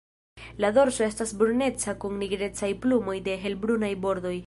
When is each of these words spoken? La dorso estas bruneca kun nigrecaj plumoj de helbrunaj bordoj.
La 0.63 0.71
dorso 0.77 1.05
estas 1.09 1.35
bruneca 1.43 1.95
kun 2.05 2.19
nigrecaj 2.25 2.73
plumoj 2.87 3.19
de 3.29 3.41
helbrunaj 3.47 3.95
bordoj. 4.07 4.39